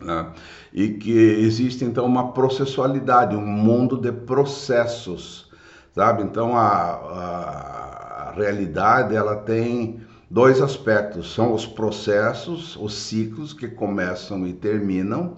Né? 0.00 0.26
E 0.72 0.88
que 0.88 1.12
existe 1.12 1.84
então 1.84 2.04
uma 2.04 2.32
processualidade, 2.32 3.34
um 3.34 3.46
mundo 3.46 3.96
de 3.96 4.12
processos, 4.12 5.50
sabe? 5.94 6.22
Então, 6.22 6.56
a, 6.56 6.68
a, 6.68 8.28
a 8.28 8.32
realidade 8.32 9.14
ela 9.16 9.36
tem 9.36 10.00
dois 10.34 10.60
aspectos: 10.60 11.32
são 11.32 11.54
os 11.54 11.64
processos, 11.64 12.76
os 12.76 12.92
ciclos 12.92 13.52
que 13.52 13.68
começam 13.68 14.44
e 14.44 14.52
terminam, 14.52 15.36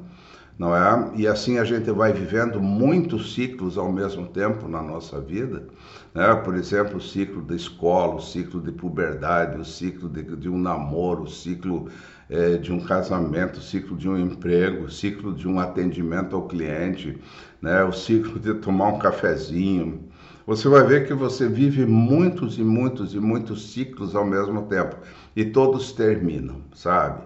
não 0.59 0.75
é? 0.75 1.11
E 1.15 1.29
assim 1.29 1.59
a 1.59 1.65
gente 1.65 1.91
vai 1.91 2.15
vivendo 2.15 2.63
muitos 2.63 3.35
ciclos 3.35 3.77
ao 3.77 3.93
mesmo 3.93 4.27
tempo 4.27 4.67
na 4.67 4.81
nossa 4.81 5.21
vida, 5.21 5.69
né? 6.15 6.35
Por 6.37 6.55
exemplo, 6.55 6.97
o 6.97 7.01
ciclo 7.01 7.43
da 7.43 7.55
escola, 7.55 8.15
o 8.15 8.23
ciclo 8.23 8.59
de 8.59 8.73
puberdade, 8.73 9.61
o 9.61 9.65
ciclo 9.67 10.09
de, 10.09 10.23
de 10.23 10.49
um 10.49 10.59
namoro, 10.59 11.25
o 11.25 11.31
ciclo 11.31 11.91
é, 12.31 12.57
de 12.57 12.73
um 12.73 12.81
casamento, 12.81 13.59
o 13.59 13.63
ciclo 13.63 13.99
de 13.99 14.09
um 14.09 14.19
emprego, 14.19 14.87
o 14.87 14.91
ciclo 14.91 15.35
de 15.35 15.47
um 15.47 15.61
atendimento 15.61 16.35
ao 16.35 16.49
cliente, 16.49 17.19
né? 17.61 17.85
O 17.85 17.93
ciclo 17.93 18.41
de 18.41 18.55
tomar 18.55 18.95
um 18.95 18.99
cafezinho, 18.99 20.06
você 20.47 20.69
vai 20.69 20.85
ver 20.85 21.07
que 21.07 21.13
você 21.13 21.49
vive 21.49 21.85
muitos 21.85 22.57
e 22.57 22.63
muitos 22.63 23.15
e 23.15 23.19
muitos 23.19 23.73
ciclos 23.73 24.15
ao 24.15 24.25
mesmo 24.25 24.63
tempo 24.63 24.97
e 25.35 25.45
todos 25.45 25.93
terminam, 25.93 26.57
sabe? 26.73 27.21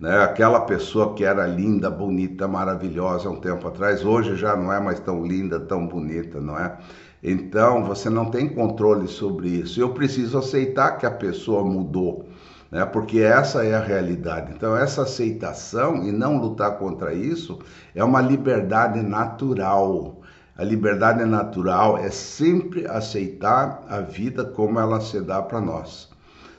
Né? 0.00 0.22
Aquela 0.24 0.60
pessoa 0.60 1.14
que 1.14 1.24
era 1.24 1.46
linda, 1.46 1.88
bonita, 1.88 2.48
maravilhosa 2.48 3.30
um 3.30 3.40
tempo 3.40 3.68
atrás, 3.68 4.04
hoje 4.04 4.34
já 4.34 4.56
não 4.56 4.72
é 4.72 4.80
mais 4.80 4.98
tão 4.98 5.24
linda, 5.24 5.60
tão 5.60 5.86
bonita, 5.86 6.40
não 6.40 6.58
é? 6.58 6.76
Então 7.22 7.84
você 7.84 8.10
não 8.10 8.26
tem 8.26 8.48
controle 8.48 9.06
sobre 9.06 9.48
isso. 9.48 9.80
Eu 9.80 9.90
preciso 9.90 10.36
aceitar 10.36 10.98
que 10.98 11.06
a 11.06 11.10
pessoa 11.10 11.64
mudou, 11.64 12.28
né? 12.70 12.84
Porque 12.84 13.20
essa 13.20 13.64
é 13.64 13.74
a 13.74 13.80
realidade. 13.80 14.52
Então 14.54 14.76
essa 14.76 15.02
aceitação 15.02 16.04
e 16.04 16.10
não 16.10 16.38
lutar 16.38 16.78
contra 16.78 17.14
isso 17.14 17.60
é 17.94 18.02
uma 18.02 18.20
liberdade 18.20 19.00
natural 19.02 20.20
A 20.58 20.64
liberdade 20.64 21.22
natural 21.26 21.98
é 21.98 22.10
sempre 22.10 22.86
aceitar 22.86 23.84
a 23.90 24.00
vida 24.00 24.42
como 24.42 24.80
ela 24.80 25.02
se 25.02 25.20
dá 25.20 25.42
para 25.42 25.60
nós, 25.60 26.08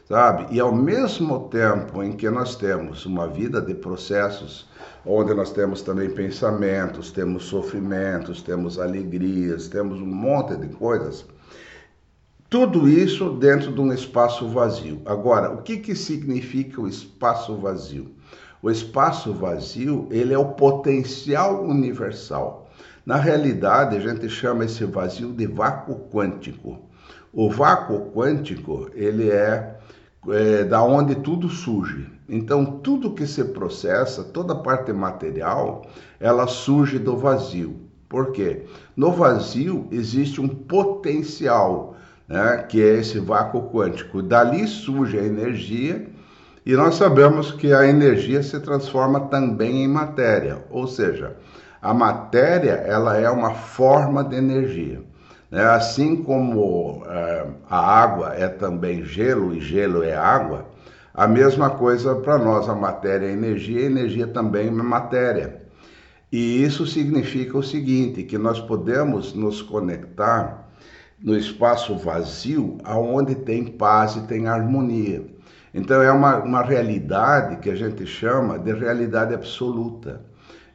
sabe? 0.08 0.46
E 0.56 0.60
ao 0.60 0.72
mesmo 0.72 1.50
tempo 1.50 2.04
em 2.04 2.12
que 2.12 2.30
nós 2.30 2.56
temos 2.56 3.08
uma 3.08 3.28
vida 3.28 3.60
de 3.60 3.74
processos, 3.74 4.70
onde 5.04 5.34
nós 5.34 5.52
temos 5.52 5.82
também 5.82 6.12
pensamentos, 6.12 7.12
temos 7.12 7.46
sofrimentos, 7.46 8.44
temos 8.44 8.78
alegrias, 8.78 9.68
temos 9.68 10.00
um 10.00 10.06
monte 10.06 10.56
de 10.56 10.68
coisas, 10.68 11.26
tudo 12.52 12.88
isso 12.88 13.32
dentro 13.32 13.74
de 13.74 13.82
um 13.82 13.92
espaço 13.92 14.48
vazio. 14.48 15.02
Agora, 15.08 15.50
o 15.50 15.64
que, 15.64 15.78
que 15.78 15.96
significa 15.96 16.80
o 16.80 16.88
espaço 16.88 17.56
vazio? 17.56 18.12
O 18.62 18.70
espaço 18.70 19.34
vazio, 19.34 20.08
ele 20.12 20.36
é 20.36 20.38
o 20.38 20.54
potencial 20.54 21.64
universal. 21.64 22.67
Na 23.08 23.16
realidade, 23.16 23.96
a 23.96 24.02
gente 24.02 24.28
chama 24.28 24.66
esse 24.66 24.84
vazio 24.84 25.32
de 25.32 25.48
vácuo 25.48 26.10
quântico. 26.12 26.90
O 27.32 27.50
vácuo 27.50 28.12
quântico, 28.12 28.90
ele 28.94 29.30
é, 29.30 29.78
é 30.28 30.66
da 30.66 30.84
onde 30.84 31.16
tudo 31.16 31.48
surge. 31.48 32.06
Então, 32.28 32.66
tudo 32.66 33.14
que 33.14 33.26
se 33.26 33.46
processa, 33.46 34.26
toda 34.26 34.54
parte 34.56 34.92
material, 34.92 35.86
ela 36.20 36.48
surge 36.48 37.00
do 37.00 37.16
vazio. 37.16 37.80
Por 38.10 38.34
quê? 38.34 38.66
No 38.94 39.14
vazio 39.14 39.88
existe 39.90 40.42
um 40.42 40.50
potencial, 40.50 41.96
né, 42.28 42.66
que 42.68 42.82
é 42.84 42.96
esse 42.96 43.20
vácuo 43.20 43.70
quântico. 43.70 44.22
Dali 44.22 44.68
surge 44.68 45.18
a 45.18 45.24
energia 45.24 46.10
e 46.66 46.76
nós 46.76 46.96
sabemos 46.96 47.54
que 47.54 47.72
a 47.72 47.88
energia 47.88 48.44
se 48.44 48.60
transforma 48.60 49.30
também 49.30 49.86
em 49.86 49.88
matéria, 49.88 50.66
ou 50.70 50.86
seja, 50.86 51.38
a 51.82 51.94
matéria 51.94 52.72
ela 52.72 53.18
é 53.18 53.30
uma 53.30 53.54
forma 53.54 54.24
de 54.24 54.36
energia. 54.36 55.02
Né? 55.50 55.64
Assim 55.64 56.24
como 56.24 57.04
é, 57.08 57.48
a 57.70 57.80
água 57.80 58.34
é 58.36 58.48
também 58.48 59.04
gelo 59.04 59.54
e 59.54 59.62
gelo 59.62 60.04
é 60.04 60.16
água, 60.16 60.66
a 61.14 61.28
mesma 61.28 61.72
coisa 61.72 62.16
para 62.16 62.38
nós, 62.38 62.70
a 62.70 62.76
matéria 62.76 63.26
é 63.26 63.32
energia, 63.32 63.82
a 63.82 63.86
energia 63.86 64.28
também 64.28 64.68
é 64.68 64.72
matéria. 64.72 65.64
E 66.32 66.62
isso 66.62 66.86
significa 66.86 67.58
o 67.58 67.64
seguinte, 67.64 68.22
que 68.24 68.38
nós 68.38 68.60
podemos 68.60 69.34
nos 69.34 69.62
conectar 69.62 70.68
no 71.20 71.36
espaço 71.36 71.98
vazio, 71.98 72.78
aonde 72.84 73.34
tem 73.34 73.66
paz 73.66 74.16
e 74.16 74.28
tem 74.28 74.48
harmonia. 74.48 75.26
Então 75.74 76.02
é 76.02 76.12
uma, 76.12 76.38
uma 76.44 76.62
realidade 76.62 77.58
que 77.58 77.70
a 77.70 77.76
gente 77.76 78.06
chama 78.06 78.60
de 78.60 78.74
realidade 78.74 79.34
absoluta. 79.34 80.22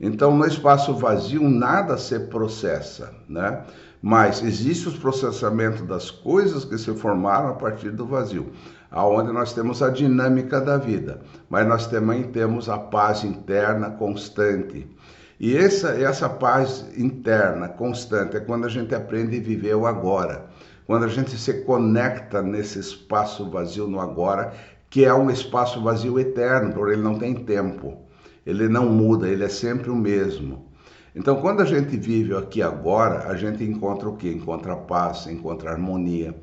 Então, 0.05 0.37
no 0.37 0.45
espaço 0.45 0.93
vazio, 0.95 1.49
nada 1.49 1.97
se 1.97 2.19
processa, 2.19 3.15
né? 3.29 3.63
Mas 4.03 4.43
existe 4.43 4.89
o 4.89 4.99
processamento 4.99 5.85
das 5.85 6.11
coisas 6.11 6.65
que 6.65 6.77
se 6.77 6.93
formaram 6.97 7.51
a 7.51 7.55
partir 7.55 7.91
do 7.91 8.05
vazio, 8.05 8.51
aonde 8.91 9.33
nós 9.33 9.53
temos 9.53 9.81
a 9.81 9.91
dinâmica 9.91 10.61
da 10.61 10.77
vida, 10.77 11.21
mas 11.49 11.69
nós 11.69 11.87
também 11.87 12.25
temos 12.25 12.69
a 12.69 12.77
paz 12.77 13.23
interna 13.23 13.91
constante. 13.91 14.91
E 15.39 15.57
essa, 15.57 15.91
essa 15.91 16.29
paz 16.29 16.85
interna 16.97 17.69
constante 17.69 18.37
é 18.37 18.41
quando 18.41 18.65
a 18.65 18.69
gente 18.69 18.93
aprende 18.93 19.39
a 19.39 19.41
viver 19.41 19.77
o 19.77 19.87
agora, 19.87 20.47
quando 20.85 21.05
a 21.05 21.09
gente 21.09 21.39
se 21.39 21.63
conecta 21.63 22.43
nesse 22.43 22.81
espaço 22.81 23.49
vazio 23.49 23.87
no 23.87 24.01
agora, 24.01 24.53
que 24.91 25.05
é 25.05 25.15
um 25.15 25.31
espaço 25.31 25.81
vazio 25.81 26.19
eterno, 26.19 26.73
porque 26.73 26.95
ele 26.95 27.03
não 27.03 27.21
tem 27.21 27.35
tempo 27.35 28.02
ele 28.45 28.69
não 28.69 28.89
muda, 28.89 29.29
ele 29.29 29.45
é 29.45 29.49
sempre 29.49 29.91
o 29.91 29.97
mesmo. 29.97 30.67
Então, 31.15 31.41
quando 31.41 31.61
a 31.61 31.65
gente 31.65 31.97
vive 31.97 32.35
aqui 32.35 32.63
agora, 32.63 33.29
a 33.29 33.37
gente 33.37 33.63
encontra 33.63 34.09
o 34.09 34.17
que? 34.17 34.29
Encontra 34.29 34.75
paz, 34.75 35.27
encontra 35.27 35.71
harmonia, 35.71 36.35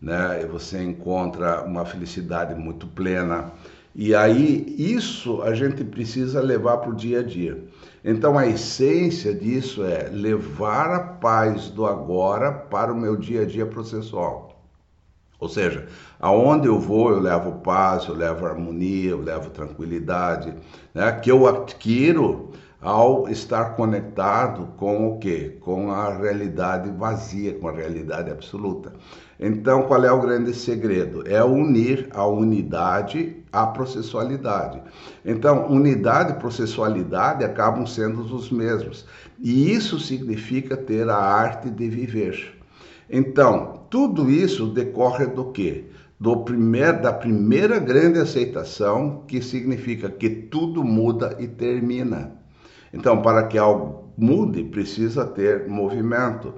né? 0.00 0.42
E 0.42 0.46
você 0.46 0.82
encontra 0.82 1.62
uma 1.62 1.84
felicidade 1.84 2.54
muito 2.54 2.88
plena. 2.88 3.52
E 3.94 4.14
aí, 4.14 4.74
isso 4.76 5.40
a 5.42 5.54
gente 5.54 5.84
precisa 5.84 6.40
levar 6.40 6.78
para 6.78 6.90
o 6.90 6.94
dia 6.94 7.20
a 7.20 7.22
dia. 7.22 7.64
Então, 8.04 8.36
a 8.36 8.46
essência 8.46 9.32
disso 9.32 9.84
é 9.84 10.08
levar 10.10 10.90
a 10.90 11.00
paz 11.00 11.70
do 11.70 11.86
agora 11.86 12.52
para 12.52 12.92
o 12.92 13.00
meu 13.00 13.16
dia 13.16 13.42
a 13.42 13.46
dia 13.46 13.64
processual. 13.64 14.45
Ou 15.38 15.48
seja, 15.48 15.86
aonde 16.18 16.66
eu 16.66 16.78
vou, 16.78 17.10
eu 17.10 17.20
levo 17.20 17.60
paz, 17.60 18.06
eu 18.06 18.14
levo 18.14 18.46
harmonia, 18.46 19.10
eu 19.10 19.20
levo 19.20 19.50
tranquilidade, 19.50 20.54
né? 20.94 21.12
que 21.12 21.30
eu 21.30 21.46
adquiro 21.46 22.52
ao 22.80 23.28
estar 23.28 23.74
conectado 23.74 24.68
com 24.76 25.08
o 25.08 25.18
quê? 25.18 25.56
Com 25.60 25.90
a 25.90 26.12
realidade 26.16 26.90
vazia, 26.90 27.54
com 27.54 27.68
a 27.68 27.72
realidade 27.72 28.30
absoluta. 28.30 28.92
Então, 29.38 29.82
qual 29.82 30.04
é 30.04 30.12
o 30.12 30.20
grande 30.20 30.54
segredo? 30.54 31.22
É 31.26 31.42
unir 31.42 32.08
a 32.14 32.26
unidade 32.26 33.44
à 33.52 33.66
processualidade. 33.66 34.80
Então, 35.24 35.66
unidade 35.68 36.32
e 36.32 36.36
processualidade 36.36 37.44
acabam 37.44 37.86
sendo 37.86 38.20
os 38.22 38.50
mesmos. 38.50 39.04
E 39.38 39.72
isso 39.72 39.98
significa 39.98 40.76
ter 40.76 41.08
a 41.10 41.16
arte 41.16 41.68
de 41.68 41.88
viver. 41.88 42.56
Então, 43.10 43.75
tudo 43.90 44.30
isso 44.30 44.66
decorre 44.66 45.26
do 45.26 45.46
quê? 45.52 45.84
Do 46.18 46.38
primeir, 46.38 47.00
da 47.00 47.12
primeira 47.12 47.78
grande 47.78 48.18
aceitação, 48.18 49.24
que 49.28 49.42
significa 49.42 50.08
que 50.08 50.28
tudo 50.28 50.82
muda 50.82 51.36
e 51.38 51.46
termina. 51.46 52.32
Então, 52.92 53.20
para 53.20 53.44
que 53.46 53.58
algo 53.58 54.12
mude, 54.16 54.64
precisa 54.64 55.26
ter 55.26 55.68
movimento. 55.68 56.54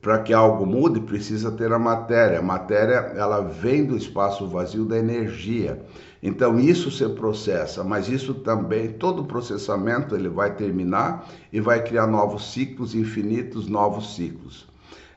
Para 0.00 0.20
que 0.20 0.32
algo 0.32 0.66
mude, 0.66 1.00
precisa 1.00 1.50
ter 1.50 1.72
a 1.72 1.78
matéria. 1.78 2.38
A 2.38 2.42
matéria, 2.42 3.12
ela 3.16 3.40
vem 3.40 3.84
do 3.84 3.96
espaço 3.96 4.46
vazio 4.46 4.84
da 4.84 4.98
energia. 4.98 5.84
Então, 6.22 6.58
isso 6.58 6.90
se 6.90 7.08
processa, 7.08 7.82
mas 7.82 8.08
isso 8.08 8.34
também, 8.34 8.92
todo 8.92 9.24
processamento, 9.24 10.14
ele 10.14 10.28
vai 10.28 10.54
terminar 10.54 11.28
e 11.52 11.60
vai 11.60 11.82
criar 11.82 12.06
novos 12.06 12.52
ciclos 12.52 12.94
infinitos, 12.94 13.68
novos 13.68 14.14
ciclos. 14.14 14.71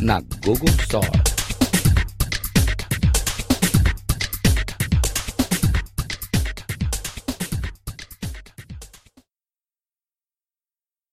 na 0.00 0.20
Google 0.44 0.72
Store. 0.82 1.27